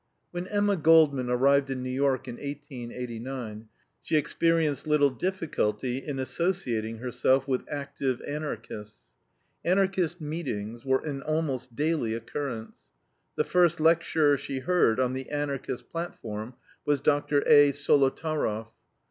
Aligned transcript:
When 0.31 0.47
Emma 0.47 0.77
Goldman 0.77 1.29
arrived 1.29 1.69
in 1.69 1.83
New 1.83 1.91
York 1.91 2.27
in 2.27 2.37
1889, 2.37 3.67
she 4.01 4.15
experienced 4.17 4.87
little 4.87 5.11
difficulty 5.11 5.99
in 5.99 6.17
associating 6.17 6.97
herself 6.97 7.47
with 7.47 7.67
active 7.71 8.19
Anarchists. 8.25 9.13
Anarchist 9.63 10.19
meetings 10.19 10.83
were 10.83 11.05
an 11.05 11.21
almost 11.21 11.75
daily 11.75 12.15
occurrence. 12.15 12.77
The 13.35 13.43
first 13.43 13.79
lecturer 13.79 14.37
she 14.37 14.57
heard 14.61 14.99
on 14.99 15.13
the 15.13 15.29
Anarchist 15.29 15.87
platform 15.91 16.55
was 16.83 16.99
Dr. 16.99 17.43
A. 17.47 17.71
Solotaroff. 17.71 18.71